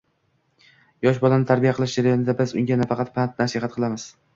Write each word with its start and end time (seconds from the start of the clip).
Yosh 1.07 1.21
bolani 1.27 1.47
tarbiya 1.53 1.75
qilish 1.81 1.95
jarayonida 2.03 2.39
biz 2.43 2.59
unga 2.65 2.83
nafaqat 2.85 3.17
pand-nasihat 3.23 3.81
qilamiz 3.83 4.15